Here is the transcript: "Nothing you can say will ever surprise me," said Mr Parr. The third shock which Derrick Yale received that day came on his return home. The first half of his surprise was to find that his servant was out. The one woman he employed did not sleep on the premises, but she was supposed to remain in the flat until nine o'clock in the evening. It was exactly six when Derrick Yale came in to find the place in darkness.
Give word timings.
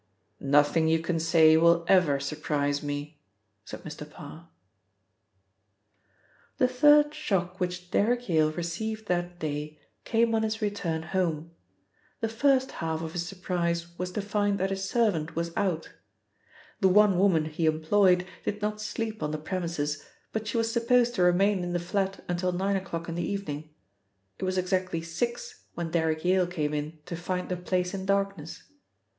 "Nothing 0.39 0.87
you 0.87 0.97
can 0.97 1.19
say 1.19 1.55
will 1.57 1.85
ever 1.87 2.19
surprise 2.19 2.81
me," 2.81 3.21
said 3.63 3.83
Mr 3.83 4.09
Parr. 4.09 4.49
The 6.57 6.67
third 6.67 7.13
shock 7.13 7.59
which 7.59 7.91
Derrick 7.91 8.27
Yale 8.27 8.51
received 8.51 9.05
that 9.09 9.37
day 9.37 9.79
came 10.03 10.33
on 10.33 10.41
his 10.41 10.59
return 10.59 11.03
home. 11.03 11.51
The 12.19 12.29
first 12.29 12.71
half 12.71 13.03
of 13.03 13.11
his 13.13 13.27
surprise 13.27 13.95
was 13.99 14.11
to 14.13 14.23
find 14.23 14.57
that 14.59 14.71
his 14.71 14.89
servant 14.89 15.35
was 15.35 15.55
out. 15.55 15.91
The 16.79 16.87
one 16.89 17.19
woman 17.19 17.45
he 17.45 17.67
employed 17.67 18.25
did 18.43 18.59
not 18.59 18.81
sleep 18.81 19.21
on 19.21 19.29
the 19.29 19.37
premises, 19.37 20.03
but 20.31 20.47
she 20.47 20.57
was 20.57 20.71
supposed 20.71 21.13
to 21.13 21.21
remain 21.21 21.63
in 21.63 21.73
the 21.73 21.79
flat 21.79 22.23
until 22.27 22.51
nine 22.51 22.75
o'clock 22.75 23.07
in 23.07 23.13
the 23.13 23.21
evening. 23.29 23.69
It 24.39 24.45
was 24.45 24.57
exactly 24.57 25.03
six 25.03 25.65
when 25.75 25.91
Derrick 25.91 26.25
Yale 26.25 26.47
came 26.47 26.73
in 26.73 26.97
to 27.05 27.15
find 27.15 27.49
the 27.49 27.55
place 27.55 27.93
in 27.93 28.07
darkness. 28.07 28.63